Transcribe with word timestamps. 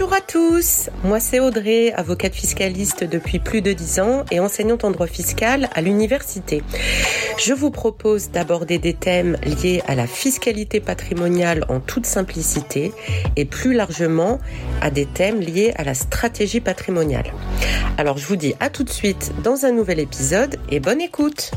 Bonjour 0.00 0.16
à 0.16 0.22
tous, 0.22 0.88
moi 1.04 1.20
c'est 1.20 1.40
Audrey, 1.40 1.92
avocate 1.92 2.34
fiscaliste 2.34 3.04
depuis 3.04 3.38
plus 3.38 3.60
de 3.60 3.74
10 3.74 4.00
ans 4.00 4.24
et 4.30 4.40
enseignante 4.40 4.82
en 4.82 4.90
droit 4.90 5.06
fiscal 5.06 5.68
à 5.74 5.82
l'université. 5.82 6.62
Je 7.38 7.52
vous 7.52 7.70
propose 7.70 8.30
d'aborder 8.30 8.78
des 8.78 8.94
thèmes 8.94 9.36
liés 9.44 9.82
à 9.86 9.94
la 9.94 10.06
fiscalité 10.06 10.80
patrimoniale 10.80 11.66
en 11.68 11.80
toute 11.80 12.06
simplicité 12.06 12.92
et 13.36 13.44
plus 13.44 13.74
largement 13.74 14.38
à 14.80 14.90
des 14.90 15.04
thèmes 15.04 15.40
liés 15.40 15.74
à 15.76 15.84
la 15.84 15.92
stratégie 15.92 16.60
patrimoniale. 16.60 17.34
Alors 17.98 18.16
je 18.16 18.24
vous 18.24 18.36
dis 18.36 18.54
à 18.58 18.70
tout 18.70 18.84
de 18.84 18.90
suite 18.90 19.32
dans 19.44 19.66
un 19.66 19.72
nouvel 19.72 20.00
épisode 20.00 20.56
et 20.70 20.80
bonne 20.80 21.02
écoute. 21.02 21.50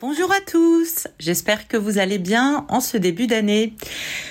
Bonjour 0.00 0.30
à 0.30 0.40
tous, 0.40 1.08
j'espère 1.18 1.66
que 1.66 1.76
vous 1.76 1.98
allez 1.98 2.18
bien 2.18 2.64
en 2.68 2.78
ce 2.78 2.96
début 2.96 3.26
d'année. 3.26 3.72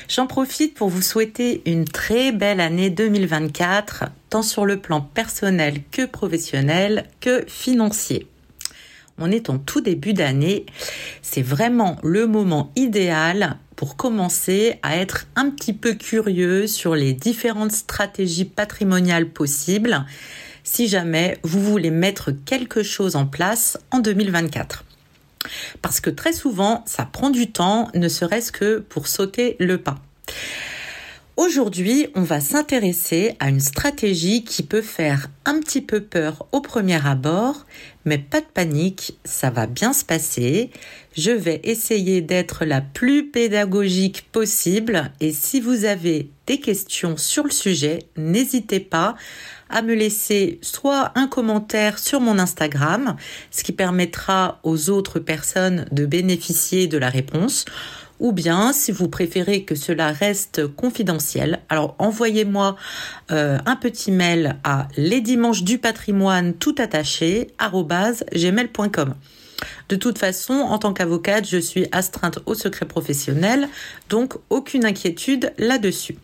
J'en 0.07 0.25
profite 0.25 0.73
pour 0.73 0.87
vous 0.87 1.01
souhaiter 1.01 1.61
une 1.65 1.83
très 1.83 2.31
belle 2.31 2.61
année 2.61 2.89
2024, 2.89 4.05
tant 4.29 4.43
sur 4.43 4.65
le 4.65 4.79
plan 4.79 5.01
personnel 5.01 5.81
que 5.91 6.05
professionnel 6.05 7.09
que 7.19 7.43
financier. 7.49 8.27
On 9.17 9.29
est 9.29 9.49
en 9.49 9.57
tout 9.57 9.81
début 9.81 10.13
d'année, 10.13 10.65
c'est 11.21 11.41
vraiment 11.41 11.97
le 12.01 12.27
moment 12.27 12.71
idéal 12.77 13.57
pour 13.75 13.97
commencer 13.97 14.79
à 14.83 14.95
être 14.95 15.27
un 15.35 15.49
petit 15.49 15.73
peu 15.73 15.95
curieux 15.95 16.67
sur 16.67 16.95
les 16.95 17.11
différentes 17.11 17.73
stratégies 17.73 18.45
patrimoniales 18.45 19.27
possibles 19.29 20.05
si 20.63 20.87
jamais 20.87 21.37
vous 21.43 21.61
voulez 21.61 21.91
mettre 21.91 22.31
quelque 22.31 22.83
chose 22.83 23.17
en 23.17 23.25
place 23.25 23.77
en 23.91 23.99
2024. 23.99 24.85
Parce 25.81 25.99
que 25.99 26.09
très 26.09 26.33
souvent, 26.33 26.83
ça 26.85 27.05
prend 27.05 27.29
du 27.29 27.51
temps, 27.51 27.89
ne 27.93 28.07
serait-ce 28.07 28.51
que 28.51 28.79
pour 28.79 29.07
sauter 29.07 29.55
le 29.59 29.77
pas. 29.77 29.97
Aujourd'hui, 31.37 32.07
on 32.15 32.23
va 32.23 32.41
s'intéresser 32.41 33.35
à 33.39 33.49
une 33.49 33.59
stratégie 33.59 34.43
qui 34.43 34.63
peut 34.63 34.81
faire 34.81 35.29
un 35.45 35.59
petit 35.59 35.81
peu 35.81 36.01
peur 36.01 36.47
au 36.51 36.61
premier 36.61 37.05
abord, 37.05 37.67
mais 38.05 38.17
pas 38.17 38.41
de 38.41 38.47
panique, 38.51 39.19
ça 39.23 39.51
va 39.51 39.67
bien 39.67 39.93
se 39.93 40.03
passer. 40.03 40.71
Je 41.15 41.29
vais 41.29 41.61
essayer 41.63 42.21
d'être 42.21 42.65
la 42.65 42.81
plus 42.81 43.29
pédagogique 43.29 44.25
possible 44.31 45.11
et 45.19 45.31
si 45.31 45.61
vous 45.61 45.85
avez 45.85 46.31
des 46.47 46.59
questions 46.59 47.17
sur 47.17 47.43
le 47.43 47.51
sujet, 47.51 47.99
n'hésitez 48.15 48.79
pas 48.79 49.15
à 49.69 49.81
me 49.81 49.93
laisser 49.93 50.59
soit 50.61 51.11
un 51.15 51.27
commentaire 51.27 51.99
sur 51.99 52.19
mon 52.19 52.39
Instagram, 52.39 53.15
ce 53.51 53.63
qui 53.63 53.71
permettra 53.71 54.59
aux 54.63 54.89
autres 54.89 55.19
personnes 55.19 55.85
de 55.91 56.05
bénéficier 56.05 56.87
de 56.87 56.97
la 56.97 57.09
réponse, 57.09 57.65
ou 58.19 58.31
bien 58.31 58.73
si 58.73 58.91
vous 58.91 59.07
préférez 59.07 59.63
que 59.63 59.75
cela 59.75 60.11
reste 60.11 60.67
confidentiel, 60.67 61.59
alors 61.69 61.95
envoyez-moi 61.99 62.75
euh, 63.31 63.59
un 63.65 63.75
petit 63.75 64.11
mail 64.11 64.57
à 64.63 64.87
les 64.97 65.21
dimanches 65.21 65.63
du 65.63 65.77
patrimoine 65.77 66.53
tout 66.53 66.75
attaché 66.79 67.49
gmail.com. 67.59 69.15
De 69.89 69.95
toute 69.95 70.17
façon, 70.17 70.53
en 70.53 70.77
tant 70.77 70.93
qu'avocate, 70.93 71.47
je 71.47 71.57
suis 71.57 71.87
astreinte 71.91 72.39
au 72.45 72.53
secret 72.53 72.85
professionnel, 72.85 73.69
donc 74.09 74.35
aucune 74.49 74.85
inquiétude 74.85 75.53
là-dessus. 75.57 76.17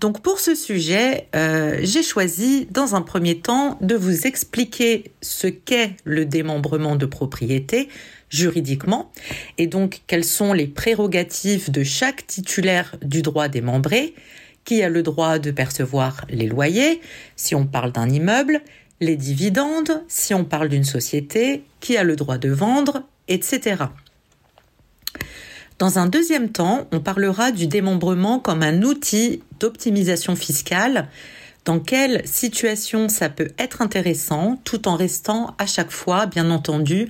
Donc 0.00 0.22
pour 0.22 0.38
ce 0.38 0.54
sujet, 0.54 1.26
euh, 1.34 1.78
j'ai 1.82 2.04
choisi 2.04 2.68
dans 2.70 2.94
un 2.94 3.02
premier 3.02 3.40
temps 3.40 3.78
de 3.80 3.96
vous 3.96 4.26
expliquer 4.26 5.10
ce 5.22 5.48
qu'est 5.48 5.96
le 6.04 6.24
démembrement 6.24 6.94
de 6.94 7.04
propriété 7.04 7.88
juridiquement 8.30 9.10
et 9.56 9.66
donc 9.66 10.02
quelles 10.06 10.24
sont 10.24 10.52
les 10.52 10.68
prérogatives 10.68 11.72
de 11.72 11.82
chaque 11.82 12.26
titulaire 12.26 12.94
du 13.02 13.22
droit 13.22 13.48
démembré, 13.48 14.14
qui 14.64 14.82
a 14.82 14.88
le 14.88 15.02
droit 15.02 15.38
de 15.38 15.50
percevoir 15.50 16.24
les 16.28 16.46
loyers 16.46 17.00
si 17.34 17.56
on 17.56 17.66
parle 17.66 17.90
d'un 17.90 18.08
immeuble, 18.08 18.60
les 19.00 19.16
dividendes 19.16 20.04
si 20.06 20.32
on 20.32 20.44
parle 20.44 20.68
d'une 20.68 20.84
société, 20.84 21.64
qui 21.80 21.96
a 21.96 22.04
le 22.04 22.14
droit 22.14 22.38
de 22.38 22.50
vendre, 22.50 23.02
etc. 23.26 23.86
Dans 25.78 26.00
un 26.00 26.06
deuxième 26.06 26.50
temps, 26.50 26.88
on 26.90 26.98
parlera 26.98 27.52
du 27.52 27.68
démembrement 27.68 28.40
comme 28.40 28.64
un 28.64 28.82
outil 28.82 29.42
d'optimisation 29.60 30.34
fiscale. 30.34 31.08
Dans 31.64 31.78
quelle 31.78 32.26
situation 32.26 33.08
ça 33.08 33.28
peut 33.28 33.52
être 33.58 33.80
intéressant 33.80 34.58
tout 34.64 34.88
en 34.88 34.96
restant 34.96 35.54
à 35.58 35.66
chaque 35.66 35.92
fois, 35.92 36.26
bien 36.26 36.50
entendu, 36.50 37.08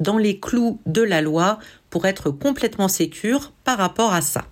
dans 0.00 0.18
les 0.18 0.40
clous 0.40 0.80
de 0.84 1.02
la 1.02 1.22
loi 1.22 1.60
pour 1.90 2.06
être 2.06 2.30
complètement 2.30 2.88
sécure 2.88 3.52
par 3.62 3.78
rapport 3.78 4.12
à 4.12 4.20
ça. 4.20 4.46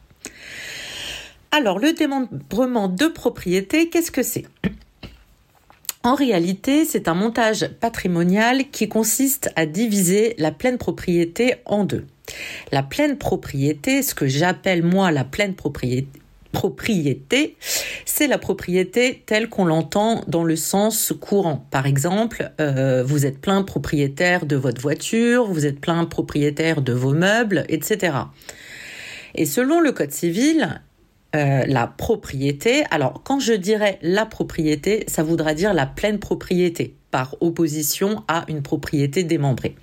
Alors, 1.50 1.80
le 1.80 1.92
démembrement 1.92 2.86
de 2.86 3.06
propriété, 3.06 3.88
qu'est-ce 3.88 4.12
que 4.12 4.22
c'est? 4.22 4.46
En 6.04 6.14
réalité, 6.14 6.84
c'est 6.84 7.08
un 7.08 7.14
montage 7.14 7.68
patrimonial 7.80 8.70
qui 8.70 8.88
consiste 8.88 9.50
à 9.56 9.66
diviser 9.66 10.36
la 10.38 10.52
pleine 10.52 10.78
propriété 10.78 11.56
en 11.64 11.82
deux. 11.82 12.06
La 12.72 12.82
pleine 12.82 13.18
propriété, 13.18 14.02
ce 14.02 14.14
que 14.14 14.26
j'appelle 14.26 14.82
moi 14.82 15.10
la 15.10 15.24
pleine 15.24 15.54
propriété, 15.54 16.08
c'est 18.04 18.26
la 18.26 18.38
propriété 18.38 19.22
telle 19.26 19.48
qu'on 19.48 19.64
l'entend 19.64 20.24
dans 20.26 20.44
le 20.44 20.56
sens 20.56 21.12
courant. 21.20 21.66
Par 21.70 21.86
exemple, 21.86 22.50
euh, 22.60 23.02
vous 23.04 23.26
êtes 23.26 23.40
plein 23.40 23.62
propriétaire 23.62 24.46
de 24.46 24.56
votre 24.56 24.80
voiture, 24.80 25.46
vous 25.46 25.66
êtes 25.66 25.80
plein 25.80 26.04
propriétaire 26.04 26.82
de 26.82 26.92
vos 26.92 27.12
meubles, 27.12 27.64
etc. 27.68 28.16
Et 29.34 29.44
selon 29.44 29.80
le 29.80 29.92
Code 29.92 30.12
civil, 30.12 30.80
euh, 31.34 31.64
la 31.66 31.86
propriété, 31.86 32.84
alors 32.90 33.22
quand 33.24 33.40
je 33.40 33.52
dirais 33.52 33.98
la 34.00 34.26
propriété, 34.26 35.04
ça 35.08 35.22
voudra 35.22 35.54
dire 35.54 35.74
la 35.74 35.86
pleine 35.86 36.18
propriété 36.18 36.94
par 37.10 37.34
opposition 37.40 38.22
à 38.28 38.44
une 38.48 38.62
propriété 38.62 39.24
démembrée. 39.24 39.74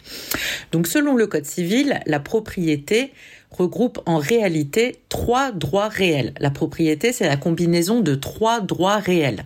Donc 0.72 0.88
selon 0.88 1.16
le 1.16 1.28
Code 1.28 1.46
civil, 1.46 2.00
la 2.06 2.20
propriété 2.20 3.12
regroupe 3.52 4.00
en 4.06 4.18
réalité 4.18 4.98
trois 5.09 5.52
droits 5.52 5.90
réels. 5.90 6.34
La 6.40 6.50
propriété, 6.50 7.14
c'est 7.14 7.28
la 7.28 7.38
combinaison 7.38 8.00
de 8.00 8.16
trois 8.16 8.62
droits 8.62 8.98
réels. 8.98 9.46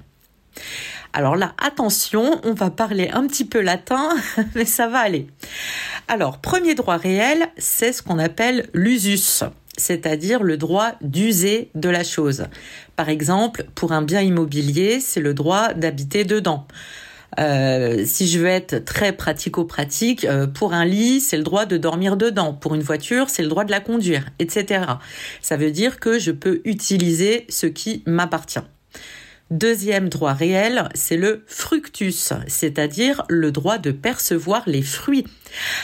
Alors 1.14 1.36
là, 1.36 1.54
attention, 1.58 2.40
on 2.44 2.54
va 2.54 2.70
parler 2.70 3.10
un 3.12 3.26
petit 3.28 3.46
peu 3.46 3.62
latin, 3.62 4.10
mais 4.56 4.66
ça 4.66 4.88
va 4.88 5.00
aller. 5.00 5.28
Alors, 6.10 6.38
premier 6.40 6.74
droit 6.74 6.96
réel, 6.96 7.48
c'est 7.58 7.92
ce 7.92 8.02
qu'on 8.02 8.18
appelle 8.18 8.70
l'usus, 8.74 9.44
c'est-à-dire 9.78 10.42
le 10.42 10.56
droit 10.56 10.94
d'user 11.02 11.70
de 11.76 11.90
la 11.90 12.06
chose. 12.06 12.46
Par 12.96 13.10
exemple, 13.10 13.66
pour 13.76 13.92
un 13.92 14.02
bien 14.02 14.22
immobilier, 14.22 15.02
c'est 15.02 15.20
le 15.20 15.34
droit 15.34 15.74
d'habiter 15.74 16.24
dedans. 16.24 16.66
Euh, 17.40 18.04
si 18.06 18.26
je 18.26 18.40
veux 18.40 18.48
être 18.48 18.86
très 18.86 19.12
pratico-pratique, 19.12 20.24
euh, 20.24 20.48
pour 20.48 20.74
un 20.74 20.86
lit, 20.86 21.20
c'est 21.20 21.36
le 21.36 21.44
droit 21.44 21.66
de 21.66 21.76
dormir 21.76 22.16
dedans. 22.16 22.54
Pour 22.54 22.74
une 22.74 22.82
voiture, 22.82 23.30
c'est 23.30 23.44
le 23.44 23.50
droit 23.50 23.66
de 23.66 23.72
la 23.72 23.82
conduire, 23.82 24.30
etc. 24.40 24.86
Ça 25.42 25.58
veut 25.58 25.72
dire 25.72 26.00
que 26.00 26.20
je 26.20 26.32
peux 26.32 26.62
utiliser 26.64 27.46
ce 27.50 27.68
qui 27.68 28.02
m'appartient. 28.06 28.64
Deuxième 29.50 30.10
droit 30.10 30.34
réel, 30.34 30.90
c'est 30.94 31.16
le 31.16 31.46
fructus, 31.48 32.34
c'est-à-dire 32.48 33.24
le 33.30 33.54
droit 33.54 33.78
de 33.78 33.92
percevoir 33.92 34.64
les 34.66 34.82
fruits. 34.82 35.24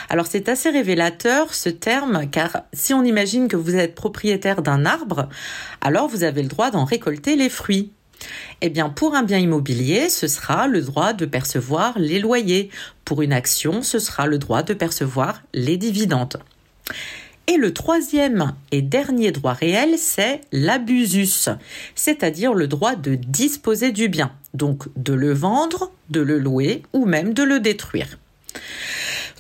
Alors 0.10 0.28
c'est 0.28 0.50
assez 0.50 0.70
révélateur 0.70 1.54
ce 1.54 1.70
terme, 1.70 2.30
car 2.30 2.64
si 2.74 2.94
on 2.94 3.06
imagine 3.06 3.48
que 3.48 3.56
vous 3.56 3.76
êtes 3.76 3.96
propriétaire 3.96 4.64
d'un 4.64 4.86
arbre, 4.86 5.30
alors 5.80 6.10
vous 6.10 6.26
avez 6.26 6.42
le 6.42 6.50
droit 6.50 6.72
d'en 6.72 6.84
récolter 6.84 7.38
les 7.38 7.50
fruits. 7.50 7.94
Eh 8.60 8.70
bien, 8.70 8.90
pour 8.90 9.16
un 9.16 9.24
bien 9.24 9.40
immobilier, 9.40 10.10
ce 10.10 10.28
sera 10.28 10.68
le 10.68 10.82
droit 10.82 11.14
de 11.14 11.26
percevoir 11.26 11.98
les 11.98 12.20
loyers. 12.20 12.70
Pour 13.06 13.22
une 13.22 13.34
action, 13.34 13.82
ce 13.82 14.00
sera 14.00 14.28
le 14.28 14.40
droit 14.40 14.64
de 14.64 14.74
percevoir 14.74 15.42
les 15.54 15.78
dividendes. 15.78 16.38
Et 17.48 17.58
le 17.58 17.74
troisième 17.74 18.54
et 18.72 18.82
dernier 18.82 19.32
droit 19.32 19.54
réel, 19.54 19.96
c'est 19.98 20.42
l'abusus, 20.52 21.50
c'est-à-dire 21.94 22.54
le 22.54 22.68
droit 22.68 22.96
de 22.96 23.16
disposer 23.16 23.92
du 23.92 24.08
bien, 24.08 24.32
donc 24.54 24.88
de 24.96 25.14
le 25.14 25.34
vendre, 25.34 25.92
de 26.10 26.22
le 26.22 26.40
louer 26.40 26.84
ou 26.94 27.06
même 27.06 27.34
de 27.34 27.44
le 27.44 27.60
détruire. 27.60 28.18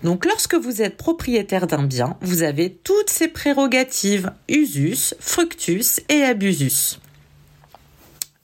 Donc 0.03 0.25
lorsque 0.25 0.55
vous 0.55 0.81
êtes 0.81 0.97
propriétaire 0.97 1.65
d'un 1.65 1.83
bien, 1.83 2.17
vous 2.21 2.43
avez 2.43 2.73
toutes 2.83 3.09
ces 3.09 3.29
prérogatives 3.29 4.31
usus, 4.49 5.15
fructus 5.19 6.01
et 6.09 6.23
abusus. 6.23 6.99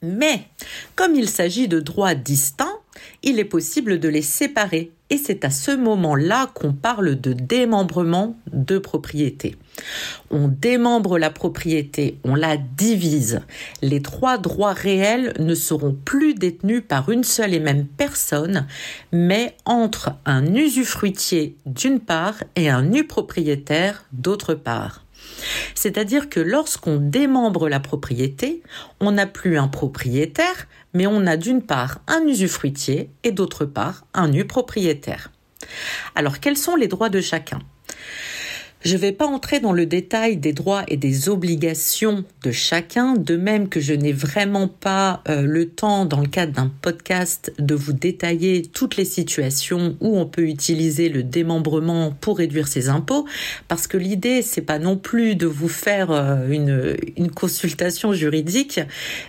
Mais 0.01 0.44
comme 0.95 1.15
il 1.15 1.27
s'agit 1.27 1.67
de 1.67 1.81
droits 1.81 2.15
distincts, 2.15 2.69
il 3.24 3.39
est 3.39 3.45
possible 3.45 4.00
de 4.00 4.10
les 4.10 4.21
séparer 4.21 4.92
et 5.10 5.18
c'est 5.18 5.44
à 5.44 5.50
ce 5.50 5.71
moment-là 5.71 6.51
qu'on 6.54 6.74
parle 6.74 7.19
de 7.19 7.33
démembrement 7.33 8.38
de 8.54 8.77
propriété. 8.77 9.56
On 10.30 10.48
démembre 10.48 11.18
la 11.18 11.30
propriété, 11.30 12.19
on 12.24 12.36
la 12.36 12.57
divise. 12.57 13.42
Les 13.81 14.01
trois 14.01 14.38
droits 14.38 14.74
réels 14.74 15.33
ne 15.39 15.56
seront 15.56 15.98
plus 16.06 16.36
détenus 16.36 16.83
par 16.88 17.10
une 17.10 17.24
seule 17.24 17.54
et 17.54 17.60
même 17.60 17.86
personne, 17.86 18.68
mais 19.12 19.56
entre 19.65 20.12
un 20.25 20.54
usufruitier 20.54 21.56
d'une 21.65 22.00
part 22.00 22.44
et 22.56 22.69
un 22.69 22.83
nu 22.83 23.07
propriétaire 23.07 24.06
d'autre 24.12 24.54
part. 24.54 25.06
C'est-à-dire 25.75 26.30
que 26.30 26.39
lorsqu'on 26.39 26.98
démembre 26.98 27.69
la 27.69 27.80
propriété, 27.80 28.62
on 29.00 29.12
n'a 29.12 29.25
plus 29.25 29.57
un 29.57 29.68
propriétaire, 29.68 30.68
mais 30.94 31.07
on 31.07 31.25
a 31.27 31.38
d'une 31.38 31.62
part 31.62 32.00
un 32.07 32.25
usufruitier 32.27 33.09
et 33.24 33.31
d'autre 33.31 33.65
part 33.65 34.06
un 34.13 34.27
nu 34.27 34.45
propriétaire. 34.45 35.31
Alors 36.15 36.39
quels 36.39 36.57
sont 36.57 36.75
les 36.75 36.88
droits 36.88 37.09
de 37.09 37.21
chacun? 37.21 37.59
Je 38.81 38.93
ne 38.93 38.99
vais 38.99 39.11
pas 39.11 39.25
entrer 39.25 39.59
dans 39.59 39.73
le 39.73 39.85
détail 39.85 40.37
des 40.37 40.53
droits 40.53 40.83
et 40.87 40.95
des 40.95 41.27
obligations 41.27 42.23
de 42.43 42.51
chacun, 42.51 43.13
de 43.13 43.35
même 43.35 43.67
que 43.67 43.81
je 43.81 43.93
n'ai 43.93 44.13
vraiment 44.13 44.69
pas 44.69 45.21
euh, 45.27 45.41
le 45.41 45.67
temps 45.67 46.05
dans 46.05 46.21
le 46.21 46.27
cadre 46.27 46.53
d'un 46.53 46.71
podcast 46.81 47.51
de 47.59 47.75
vous 47.75 47.91
détailler 47.91 48.61
toutes 48.61 48.95
les 48.95 49.03
situations 49.03 49.97
où 49.99 50.17
on 50.17 50.25
peut 50.25 50.47
utiliser 50.47 51.09
le 51.09 51.23
démembrement 51.23 52.15
pour 52.21 52.37
réduire 52.37 52.69
ses 52.69 52.87
impôts, 52.87 53.25
parce 53.67 53.85
que 53.85 53.97
l'idée 53.97 54.41
c'est 54.41 54.61
pas 54.61 54.79
non 54.79 54.95
plus 54.95 55.35
de 55.35 55.45
vous 55.45 55.67
faire 55.67 56.11
euh, 56.11 56.47
une, 56.49 57.29
consultation 57.31 58.13
juridique, 58.13 58.79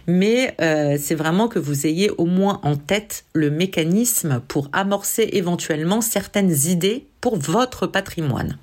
mais 0.06 0.54
euh, 0.60 0.96
c'est 0.98 1.14
vraiment 1.16 1.48
que 1.48 1.58
vous 1.58 1.86
ayez 1.86 2.10
au 2.10 2.26
moins 2.26 2.60
en 2.62 2.76
tête 2.76 3.24
le 3.34 3.50
mécanisme 3.50 4.40
pour 4.46 4.68
amorcer 4.72 5.28
éventuellement 5.32 6.00
certaines 6.00 6.54
idées 6.66 7.06
pour 7.20 7.36
votre 7.36 7.86
patrimoine. 7.86 8.56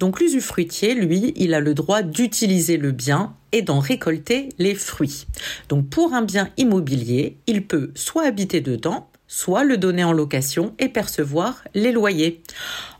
Donc 0.00 0.20
l'usufruitier, 0.20 0.94
lui, 0.94 1.32
il 1.36 1.54
a 1.54 1.60
le 1.60 1.74
droit 1.74 2.02
d'utiliser 2.02 2.76
le 2.76 2.92
bien 2.92 3.34
et 3.52 3.62
d'en 3.62 3.78
récolter 3.78 4.48
les 4.58 4.74
fruits. 4.74 5.26
Donc 5.68 5.88
pour 5.88 6.14
un 6.14 6.22
bien 6.22 6.48
immobilier, 6.56 7.36
il 7.46 7.66
peut 7.66 7.90
soit 7.94 8.26
habiter 8.26 8.60
dedans, 8.60 9.08
soit 9.28 9.64
le 9.64 9.76
donner 9.76 10.04
en 10.04 10.12
location 10.12 10.74
et 10.78 10.88
percevoir 10.88 11.62
les 11.74 11.92
loyers. 11.92 12.42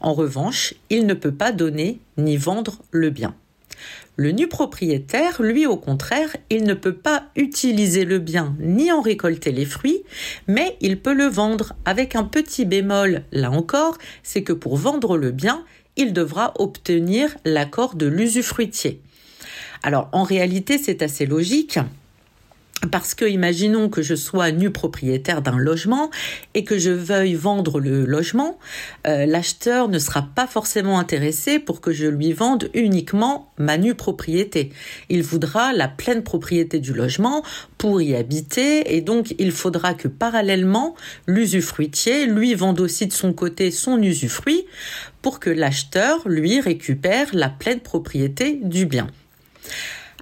En 0.00 0.15
revanche, 0.15 0.75
il 0.91 1.06
ne 1.06 1.15
peut 1.15 1.35
pas 1.35 1.53
donner 1.53 2.00
ni 2.17 2.37
vendre 2.37 2.83
le 2.91 3.11
bien. 3.11 3.35
Le 4.17 4.31
nu 4.31 4.47
propriétaire, 4.47 5.41
lui 5.41 5.67
au 5.67 5.77
contraire, 5.77 6.37
il 6.50 6.65
ne 6.65 6.75
peut 6.75 6.94
pas 6.94 7.25
utiliser 7.35 8.05
le 8.05 8.19
bien 8.19 8.55
ni 8.61 8.93
en 8.93 9.00
récolter 9.00 9.53
les 9.53 9.65
fruits, 9.65 10.03
mais 10.47 10.77
il 10.81 11.00
peut 11.00 11.15
le 11.15 11.27
vendre 11.27 11.73
avec 11.87 12.15
un 12.15 12.25
petit 12.25 12.67
bémol, 12.67 13.25
là 13.33 13.50
encore, 13.50 13.97
c'est 14.23 14.43
que 14.43 14.53
pour 14.53 14.77
vendre 14.77 15.17
le 15.17 15.31
bien, 15.31 15.65
il 15.97 16.12
devra 16.12 16.53
obtenir 16.59 17.37
l'accord 17.44 17.94
de 17.94 18.06
l'usufruitier. 18.06 19.00
Alors 19.83 20.09
en 20.12 20.23
réalité, 20.23 20.79
c'est 20.79 21.03
assez 21.03 21.27
logique 21.27 21.79
parce 22.90 23.14
que 23.14 23.25
imaginons 23.25 23.88
que 23.88 24.02
je 24.02 24.14
sois 24.14 24.50
nu 24.50 24.70
propriétaire 24.70 25.43
d'un 25.43 25.56
logement 25.56 26.11
et 26.55 26.64
que 26.64 26.79
je 26.79 26.90
veuille 26.90 27.34
vendre 27.34 27.81
le 27.81 28.05
logement, 28.05 28.58
euh, 29.06 29.25
l'acheteur 29.26 29.88
ne 29.88 29.99
sera 29.99 30.23
pas 30.34 30.46
forcément 30.46 30.99
intéressé 30.99 31.58
pour 31.58 31.81
que 31.81 31.93
je 31.93 32.06
lui 32.06 32.32
vende 32.32 32.70
uniquement 32.75 33.52
ma 33.56 33.79
nue 33.79 33.94
propriété. 33.94 34.73
Il 35.08 35.23
voudra 35.23 35.73
la 35.73 35.88
pleine 35.88 36.23
propriété 36.23 36.81
du 36.81 36.93
logement 36.93 37.43
pour 37.79 38.02
y 38.02 38.14
habiter 38.17 38.96
et 38.96 39.00
donc 39.00 39.34
il 39.38 39.52
faudra 39.52 39.94
que 39.94 40.08
parallèlement 40.08 40.94
l'usufruitier 41.26 42.26
lui 42.26 42.55
vende 42.55 42.81
aussi 42.81 43.06
de 43.06 43.12
son 43.12 43.32
côté 43.32 43.70
son 43.70 44.02
usufruit 44.02 44.67
pour 45.23 45.38
que 45.38 45.50
l'acheteur 45.50 46.29
lui 46.29 46.61
récupère 46.61 47.29
la 47.32 47.49
pleine 47.49 47.81
propriété 47.81 48.58
du 48.62 48.87
bien. 48.87 49.06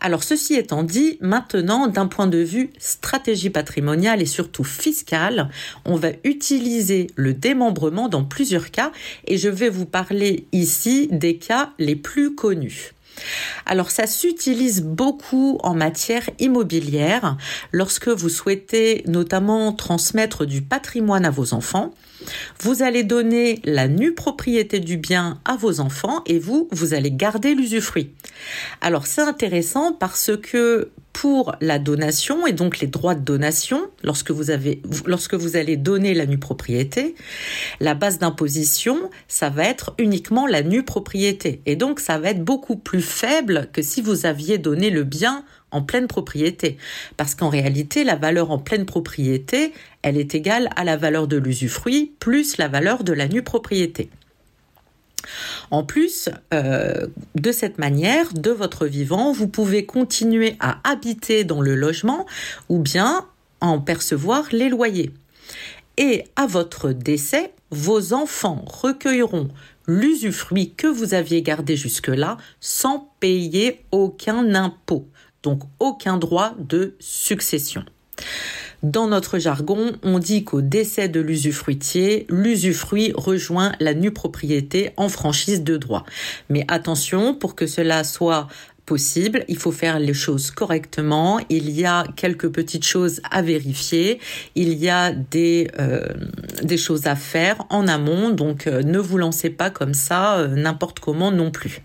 Alors 0.01 0.25
ceci 0.25 0.55
étant 0.55 0.83
dit, 0.83 1.19
maintenant 1.21 1.87
d'un 1.87 2.07
point 2.07 2.27
de 2.27 2.39
vue 2.39 2.71
stratégie 2.79 3.51
patrimoniale 3.51 4.23
et 4.23 4.27
surtout 4.27 4.65
fiscale, 4.65 5.51
on 5.85 5.97
va 5.97 6.09
utiliser 6.25 7.09
le 7.17 7.35
démembrement 7.35 8.09
dans 8.09 8.25
plusieurs 8.25 8.71
cas 8.71 8.93
et 9.27 9.37
je 9.37 9.51
vais 9.51 9.69
vous 9.69 9.85
parler 9.85 10.47
ici 10.53 11.09
des 11.13 11.37
cas 11.37 11.73
les 11.79 11.97
plus 11.97 12.35
connus. 12.35 12.95
Alors 13.67 13.91
ça 13.91 14.07
s'utilise 14.07 14.83
beaucoup 14.83 15.59
en 15.63 15.75
matière 15.75 16.31
immobilière 16.39 17.37
lorsque 17.71 18.09
vous 18.09 18.31
souhaitez 18.31 19.03
notamment 19.07 19.73
transmettre 19.75 20.47
du 20.47 20.63
patrimoine 20.63 21.27
à 21.27 21.31
vos 21.31 21.53
enfants. 21.53 21.93
Vous 22.61 22.83
allez 22.83 23.05
donner 23.05 23.61
la 23.65 23.89
nue 23.89 24.15
propriété 24.15 24.81
du 24.81 24.97
bien 24.97 25.41
à 25.45 25.57
vos 25.57 25.81
enfants 25.81 26.23
et 26.27 26.39
vous, 26.39 26.69
vous 26.73 26.95
allez 26.95 27.11
garder 27.11 27.55
l'usufruit. 27.55 28.11
Alors 28.81 29.07
c'est 29.07 29.23
intéressant 29.23 29.93
parce 29.93 30.31
que 30.41 30.91
pour 31.13 31.57
la 31.61 31.79
donation 31.79 32.47
et 32.47 32.53
donc 32.53 32.79
les 32.79 32.87
droits 32.87 33.15
de 33.15 33.25
donation, 33.25 33.83
lorsque 34.03 34.31
vous 34.31 34.51
avez, 34.51 34.81
lorsque 35.07 35.35
vous 35.35 35.57
allez 35.57 35.77
donner 35.77 36.15
la 36.15 36.27
nue 36.27 36.39
propriété, 36.39 37.15
la 37.81 37.95
base 37.95 38.19
d'imposition, 38.19 39.11
ça 39.29 39.51
va 39.51 39.65
être 39.65 39.95
uniquement 39.99 40.47
la 40.47 40.63
nue 40.63 40.85
propriété. 40.85 41.63
Et 41.67 41.77
donc, 41.77 42.01
ça 42.01 42.19
va 42.19 42.31
être 42.31 42.45
beaucoup 42.45 42.77
plus 42.77 43.03
faible 43.03 43.69
que 43.73 43.83
si 43.83 44.01
vous 44.01 44.25
aviez 44.25 44.59
donné 44.59 44.91
le 44.91 45.05
bien 45.05 45.45
en 45.71 45.83
pleine 45.83 46.07
propriété. 46.07 46.77
Parce 47.17 47.35
qu'en 47.35 47.49
réalité, 47.49 48.05
la 48.05 48.17
valeur 48.17 48.51
en 48.51 48.59
pleine 48.59 48.87
propriété, 48.87 49.73
elle 50.03 50.17
est 50.17 50.35
égale 50.35 50.71
à 50.77 50.85
la 50.85 50.97
valeur 50.97 51.29
de 51.29 51.37
l'usufruit 51.37 52.13
plus 52.21 52.57
la 52.57 52.69
valeur 52.69 53.05
de 53.05 53.13
la 53.13 53.29
nue 53.29 53.43
propriété. 53.43 54.11
En 55.71 55.85
plus, 55.85 56.29
euh, 56.55 57.07
de 57.35 57.53
cette 57.53 57.79
manière, 57.79 58.33
de 58.33 58.51
votre 58.51 58.87
vivant, 58.87 59.33
vous 59.33 59.49
pouvez 59.49 59.85
continuer 59.87 60.57
à 60.61 60.81
habiter 60.89 61.45
dans 61.45 61.61
le 61.61 61.75
logement 61.75 62.27
ou 62.69 62.79
bien 62.79 63.27
en 63.61 63.81
percevoir 63.81 64.49
les 64.53 64.69
loyers. 64.69 65.13
Et 65.97 66.25
à 66.37 66.47
votre 66.47 66.93
décès, 66.93 67.53
vos 67.71 68.15
enfants 68.15 68.65
recueilleront 68.67 69.49
l'usufruit 69.87 70.73
que 70.75 70.87
vous 70.87 71.15
aviez 71.15 71.43
gardé 71.43 71.77
jusque-là 71.77 72.37
sans 72.61 73.13
payer 73.21 73.81
aucun 73.91 74.55
impôt, 74.55 75.07
donc 75.43 75.63
aucun 75.79 76.17
droit 76.17 76.55
de 76.59 76.95
succession. 76.99 77.85
Dans 78.83 79.09
notre 79.09 79.39
jargon, 79.39 79.93
on 80.03 80.19
dit 80.19 80.45
qu'au 80.45 80.63
décès 80.63 81.09
de 81.09 81.21
l'usufruitier, 81.21 82.27
l'usufruit 82.31 83.13
rejoint 83.15 83.73
la 83.79 83.93
nue 83.93 84.11
propriété 84.11 84.93
en 84.97 85.11
franchise 85.11 85.63
de 85.63 85.77
droit. 85.77 86.07
Mais 86.49 86.65
attention, 86.67 87.35
pour 87.35 87.55
que 87.55 87.67
cela 87.67 88.05
soit 88.05 88.49
possible, 88.91 89.45
il 89.49 89.57
faut 89.57 89.71
faire 89.71 90.01
les 90.01 90.15
choses 90.15 90.51
correctement, 90.51 91.39
il 91.49 91.71
y 91.71 91.85
a 91.85 92.05
quelques 92.17 92.49
petites 92.49 92.85
choses 92.85 93.21
à 93.31 93.41
vérifier, 93.41 94.19
il 94.57 94.73
y 94.73 94.89
a 94.89 95.13
des, 95.13 95.71
euh, 95.79 96.09
des 96.63 96.77
choses 96.77 97.07
à 97.07 97.15
faire 97.15 97.65
en 97.71 97.87
amont, 97.87 98.31
donc 98.31 98.67
euh, 98.67 98.83
ne 98.83 98.99
vous 98.99 99.17
lancez 99.17 99.51
pas 99.51 99.71
comme 99.71 99.95
ça 99.95 100.39
euh, 100.39 100.49
n'importe 100.49 100.99
comment 100.99 101.31
non 101.31 101.53
plus. 101.53 101.83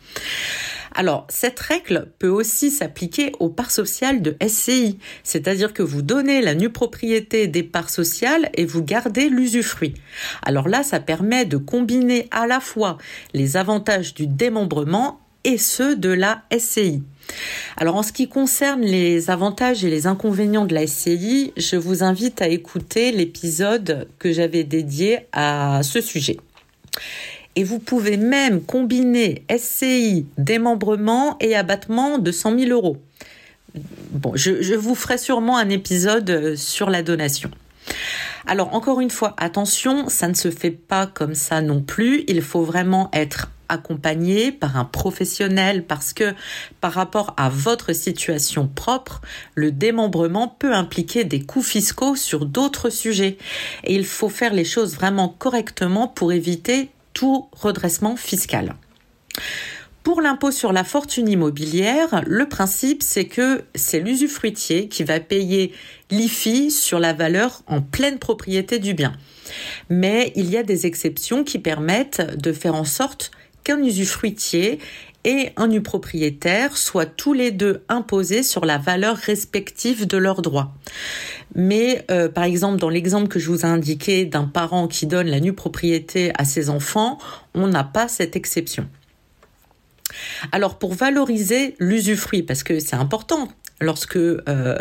Alors, 0.98 1.28
cette 1.30 1.60
règle 1.60 2.08
peut 2.20 2.30
aussi 2.30 2.72
s'appliquer 2.72 3.34
aux 3.40 3.50
parts 3.50 3.72
sociales 3.72 4.22
de 4.22 4.38
SCI, 4.48 4.98
c'est-à-dire 5.24 5.74
que 5.74 5.84
vous 5.84 6.02
donnez 6.02 6.42
la 6.42 6.56
nue 6.56 6.70
propriété 6.70 7.48
des 7.48 7.64
parts 7.64 7.90
sociales 7.90 8.50
et 8.54 8.64
vous 8.64 8.82
gardez 8.82 9.28
l'usufruit. 9.28 9.94
Alors 10.42 10.70
là, 10.70 10.84
ça 10.84 11.02
permet 11.02 11.44
de 11.44 11.58
combiner 11.58 12.30
à 12.32 12.48
la 12.48 12.62
fois 12.62 12.98
les 13.34 13.58
avantages 13.58 14.14
du 14.14 14.26
démembrement 14.26 15.20
et 15.44 15.58
ceux 15.58 15.98
de 15.98 16.10
la 16.10 16.44
SCI. 16.58 17.04
Alors 17.76 17.98
en 17.98 18.04
ce 18.04 18.14
qui 18.14 18.30
concerne 18.30 18.82
les 18.82 19.30
avantages 19.30 19.84
et 19.84 19.90
les 19.90 20.08
inconvénients 20.08 20.66
de 20.66 20.74
la 20.74 20.88
SCI, 20.88 21.52
je 21.58 21.76
vous 21.76 22.04
invite 22.04 22.42
à 22.42 22.48
écouter 22.48 23.12
l'épisode 23.12 24.08
que 24.18 24.32
j'avais 24.32 24.64
dédié 24.64 25.28
à 25.34 25.82
ce 25.84 26.00
sujet 26.00 26.38
et 27.56 27.64
vous 27.64 27.80
pouvez 27.80 28.18
même 28.18 28.62
combiner 28.62 29.44
SCI, 29.56 30.26
démembrement 30.38 31.38
et 31.40 31.56
abattement 31.56 32.18
de 32.18 32.32
100 32.32 32.60
000 32.60 32.72
euros. 32.72 32.98
Bon, 34.12 34.32
je, 34.36 34.62
je 34.62 34.74
vous 34.74 34.96
ferai 34.96 35.18
sûrement 35.18 35.58
un 35.58 35.70
épisode 35.70 36.30
euh, 36.30 36.56
sur 36.56 36.90
la 36.90 37.04
donation. 37.04 37.52
Alors 38.48 38.74
encore 38.74 39.02
une 39.02 39.10
fois, 39.10 39.34
attention, 39.38 40.08
ça 40.08 40.28
ne 40.28 40.34
se 40.34 40.52
fait 40.52 40.72
pas 40.72 41.08
comme 41.08 41.36
ça 41.36 41.62
non 41.62 41.82
plus. 41.82 42.24
Il 42.28 42.42
faut 42.42 42.64
vraiment 42.64 43.10
être 43.12 43.50
accompagné 43.70 44.52
par 44.52 44.78
un 44.78 44.86
professionnel 44.86 45.84
parce 45.86 46.14
que 46.14 46.34
par 46.82 46.94
rapport 46.94 47.34
à 47.38 47.50
votre 47.50 47.94
situation 47.94 48.68
propre, 48.68 49.22
le 49.56 49.72
démembrement 49.72 50.48
peut 50.48 50.74
impliquer 50.74 51.24
des 51.24 51.42
coûts 51.42 51.64
fiscaux 51.64 52.16
sur 52.16 52.46
d'autres 52.46 52.92
sujets. 52.92 53.38
Et 53.84 53.96
il 53.96 54.06
faut 54.06 54.30
faire 54.30 54.54
les 54.54 54.66
choses 54.66 54.96
vraiment 54.96 55.30
correctement 55.30 56.08
pour 56.08 56.32
éviter 56.32 56.92
tout 57.16 57.50
redressement 57.52 58.16
fiscal. 58.16 58.76
Pour 60.04 60.22
l'impôt 60.22 60.52
sur 60.52 60.72
la 60.72 60.84
fortune 60.84 61.28
immobilière, 61.28 62.22
le 62.28 62.48
principe 62.48 63.02
c'est 63.02 63.26
que 63.26 63.64
c'est 63.74 64.00
l'usufruitier 64.00 64.88
qui 64.88 65.04
va 65.04 65.20
payer 65.20 65.74
l'IFI 66.12 66.70
sur 66.70 67.00
la 67.00 67.14
valeur 67.14 67.64
en 67.66 67.82
pleine 67.82 68.20
propriété 68.20 68.78
du 68.78 68.94
bien. 68.94 69.14
Mais 69.90 70.32
il 70.36 70.52
y 70.52 70.58
a 70.58 70.64
des 70.64 70.86
exceptions 70.86 71.44
qui 71.44 71.58
permettent 71.58 72.38
de 72.38 72.54
faire 72.54 72.76
en 72.76 72.84
sorte 72.84 73.32
qu'un 73.64 73.82
usufruitier 73.82 74.78
et 75.26 75.52
un 75.58 75.68
nu 75.68 75.82
propriétaire 75.82 76.78
soient 76.78 77.06
tous 77.06 77.34
les 77.34 77.52
deux 77.52 77.84
imposés 77.90 78.44
sur 78.44 78.64
la 78.64 78.78
valeur 78.78 79.18
respective 79.18 80.08
de 80.08 80.18
leurs 80.18 80.42
droits. 80.42 80.74
Mais 81.56 82.06
euh, 82.12 82.30
par 82.30 82.46
exemple, 82.46 82.80
dans 82.80 82.90
l'exemple 82.90 83.28
que 83.28 83.40
je 83.40 83.50
vous 83.50 83.62
ai 83.62 83.66
indiqué 83.66 84.26
d'un 84.26 84.46
parent 84.46 84.88
qui 84.88 85.08
donne 85.08 85.28
la 85.28 85.40
nue 85.40 85.54
propriété 85.54 86.32
à 86.38 86.46
ses 86.46 86.70
enfants, 86.70 87.18
on 87.54 87.68
n'a 87.68 87.84
pas 87.84 88.08
cette 88.08 88.36
exception. 88.36 88.88
Alors 90.52 90.78
pour 90.78 90.94
valoriser 90.94 91.76
l'usufruit, 91.80 92.44
parce 92.44 92.64
que 92.64 92.80
c'est 92.80 92.96
important, 92.96 93.50
lorsque 93.82 94.18
euh, 94.18 94.76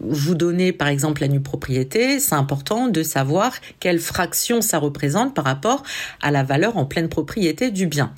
vous 0.00 0.34
donnez 0.34 0.72
par 0.72 0.88
exemple 0.88 1.20
la 1.22 1.28
nue 1.28 1.40
propriété, 1.40 2.20
c'est 2.20 2.34
important 2.34 2.88
de 2.88 3.02
savoir 3.02 3.52
quelle 3.80 3.98
fraction 3.98 4.60
ça 4.60 4.78
représente 4.78 5.34
par 5.34 5.44
rapport 5.44 5.82
à 6.20 6.30
la 6.30 6.42
valeur 6.42 6.76
en 6.76 6.84
pleine 6.86 7.08
propriété 7.08 7.70
du 7.70 7.86
bien. 7.86 8.12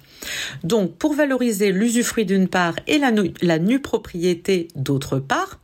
Donc, 0.62 0.96
pour 0.96 1.14
valoriser 1.14 1.72
l'usufruit 1.72 2.24
d'une 2.24 2.48
part 2.48 2.74
et 2.86 2.98
la, 2.98 3.58
nue 3.58 3.80
propriété 3.80 4.68
d'autre 4.76 5.18
part, 5.18 5.58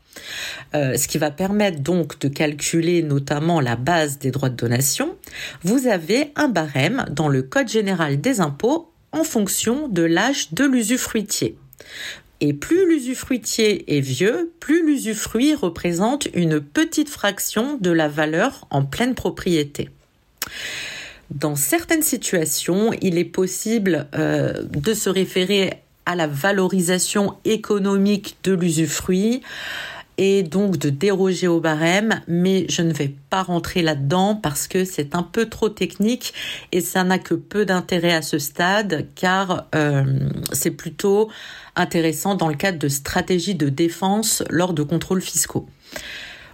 euh, 0.75 0.97
ce 0.97 1.07
qui 1.07 1.19
va 1.19 1.31
permettre 1.31 1.81
donc 1.81 2.19
de 2.19 2.27
calculer 2.27 3.03
notamment 3.03 3.61
la 3.61 3.77
base 3.77 4.19
des 4.19 4.33
droits 4.33 4.49
de 4.49 4.57
donation, 4.57 5.15
vous 5.63 5.87
avez 5.87 6.33
un 6.35 6.49
barème 6.49 7.05
dans 7.11 7.29
le 7.29 7.43
Code 7.43 7.69
général 7.69 8.21
des 8.21 8.41
impôts 8.41 8.91
en 9.13 9.23
fonction 9.23 9.89
de 9.89 10.03
l'âge 10.03 10.53
de 10.53 10.65
l'usufruitier. 10.65 11.57
Et 12.41 12.53
plus 12.53 12.89
l'usufruitier 12.89 13.97
est 13.97 14.01
vieux, 14.01 14.53
plus 14.61 14.87
l'usufruit 14.87 15.55
représente 15.55 16.29
une 16.35 16.61
petite 16.61 17.09
fraction 17.09 17.79
de 17.81 17.91
la 17.91 18.09
valeur 18.09 18.67
en 18.71 18.85
pleine 18.85 19.15
propriété. 19.15 19.91
Dans 21.31 21.57
certaines 21.57 22.03
situations, 22.03 22.93
il 23.03 23.19
est 23.19 23.25
possible 23.25 24.07
euh, 24.15 24.63
de 24.63 24.95
se 24.95 25.11
référer 25.11 25.83
à 26.07 26.15
la 26.15 26.27
valorisation 26.27 27.35
économique 27.45 28.37
de 28.45 28.53
l'usufruit 28.53 29.43
et 30.19 30.43
donc 30.43 30.77
de 30.77 30.91
déroger 30.91 31.47
au 31.47 31.61
barème, 31.61 32.21
mais 32.27 32.67
je 32.69 32.83
ne 32.83 32.93
vais 32.93 33.15
pas 33.31 33.43
rentrer 33.43 33.83
là-dedans 33.83 34.35
parce 34.35 34.67
que 34.69 34.85
c'est 34.85 35.15
un 35.15 35.23
peu 35.23 35.47
trop 35.47 35.69
technique 35.69 36.35
et 36.73 36.81
ça 36.81 37.05
n'a 37.05 37.19
que 37.19 37.35
peu 37.35 37.65
d'intérêt 37.65 38.13
à 38.13 38.23
ce 38.23 38.39
stade 38.39 39.07
car 39.15 39.69
euh, 39.75 40.05
c'est 40.53 40.73
plutôt 40.73 41.31
intéressant 41.77 42.35
dans 42.35 42.49
le 42.49 42.57
cadre 42.57 42.79
de 42.79 42.89
stratégies 42.89 43.55
de 43.55 43.69
défense 43.69 44.43
lors 44.51 44.75
de 44.75 44.83
contrôles 44.83 45.23
fiscaux. 45.23 45.69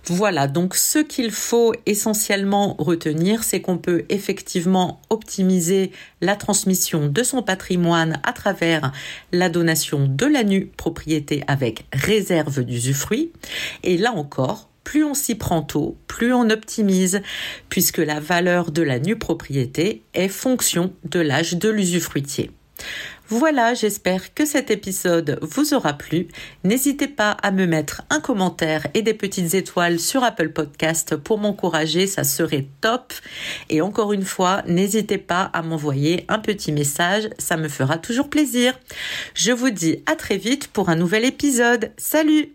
Voilà, 0.06 0.48
donc 0.48 0.74
ce 0.74 0.98
qu'il 0.98 1.30
faut 1.30 1.72
essentiellement 1.86 2.74
retenir, 2.78 3.42
c'est 3.42 3.62
qu'on 3.62 3.78
peut 3.78 4.04
effectivement 4.10 5.00
optimiser 5.08 5.92
la 6.20 6.36
transmission 6.36 7.08
de 7.08 7.22
son 7.22 7.42
patrimoine 7.42 8.20
à 8.22 8.34
travers 8.34 8.92
la 9.32 9.48
donation 9.48 10.06
de 10.06 10.26
la 10.26 10.44
nue 10.44 10.66
propriété 10.66 11.42
avec 11.46 11.86
réserve 11.92 12.64
d'usufruit. 12.64 13.32
Et 13.82 13.96
là 13.96 14.12
encore, 14.12 14.68
plus 14.84 15.04
on 15.04 15.14
s'y 15.14 15.36
prend 15.36 15.62
tôt, 15.62 15.96
plus 16.06 16.34
on 16.34 16.50
optimise, 16.50 17.22
puisque 17.70 17.98
la 17.98 18.20
valeur 18.20 18.72
de 18.72 18.82
la 18.82 18.98
nue 18.98 19.16
propriété 19.16 20.02
est 20.12 20.28
fonction 20.28 20.92
de 21.04 21.20
l'âge 21.20 21.54
de 21.54 21.70
l'usufruitier. 21.70 22.50
Voilà, 23.28 23.72
j'espère 23.72 24.34
que 24.34 24.44
cet 24.44 24.70
épisode 24.70 25.38
vous 25.40 25.72
aura 25.72 25.94
plu. 25.94 26.28
N'hésitez 26.62 27.08
pas 27.08 27.30
à 27.30 27.52
me 27.52 27.64
mettre 27.66 28.02
un 28.10 28.20
commentaire 28.20 28.86
et 28.92 29.00
des 29.00 29.14
petites 29.14 29.54
étoiles 29.54 29.98
sur 29.98 30.22
Apple 30.22 30.50
Podcast 30.50 31.16
pour 31.16 31.38
m'encourager, 31.38 32.06
ça 32.06 32.22
serait 32.22 32.66
top. 32.82 33.14
Et 33.70 33.80
encore 33.80 34.12
une 34.12 34.24
fois, 34.24 34.62
n'hésitez 34.66 35.18
pas 35.18 35.50
à 35.54 35.62
m'envoyer 35.62 36.26
un 36.28 36.38
petit 36.38 36.70
message, 36.70 37.30
ça 37.38 37.56
me 37.56 37.68
fera 37.68 37.96
toujours 37.96 38.28
plaisir. 38.28 38.78
Je 39.34 39.52
vous 39.52 39.70
dis 39.70 40.02
à 40.04 40.16
très 40.16 40.36
vite 40.36 40.68
pour 40.68 40.90
un 40.90 40.96
nouvel 40.96 41.24
épisode. 41.24 41.92
Salut 41.96 42.52